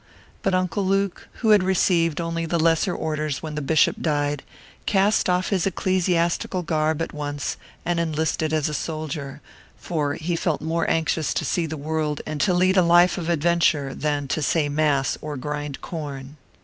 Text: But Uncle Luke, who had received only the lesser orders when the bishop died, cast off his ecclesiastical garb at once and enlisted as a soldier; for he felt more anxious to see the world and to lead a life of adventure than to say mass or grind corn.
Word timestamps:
But 0.41 0.55
Uncle 0.55 0.83
Luke, 0.83 1.27
who 1.41 1.51
had 1.51 1.61
received 1.61 2.19
only 2.19 2.47
the 2.47 2.57
lesser 2.59 2.95
orders 2.95 3.43
when 3.43 3.53
the 3.53 3.61
bishop 3.61 3.97
died, 4.01 4.41
cast 4.87 5.29
off 5.29 5.49
his 5.49 5.67
ecclesiastical 5.67 6.63
garb 6.63 7.03
at 7.03 7.13
once 7.13 7.55
and 7.85 7.99
enlisted 7.99 8.51
as 8.51 8.67
a 8.67 8.73
soldier; 8.73 9.41
for 9.77 10.15
he 10.15 10.35
felt 10.35 10.59
more 10.61 10.89
anxious 10.89 11.35
to 11.35 11.45
see 11.45 11.67
the 11.67 11.77
world 11.77 12.19
and 12.25 12.41
to 12.41 12.51
lead 12.55 12.77
a 12.77 12.81
life 12.81 13.19
of 13.19 13.29
adventure 13.29 13.93
than 13.93 14.27
to 14.29 14.41
say 14.41 14.69
mass 14.69 15.19
or 15.21 15.37
grind 15.37 15.81
corn. 15.81 16.35